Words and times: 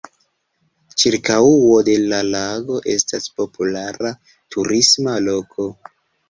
Ĉirkaŭo 1.01 1.75
de 1.89 1.97
la 2.13 2.21
lago 2.29 2.79
estas 2.95 3.29
populara 3.41 4.13
turisma 4.57 5.15
loko. 5.29 5.69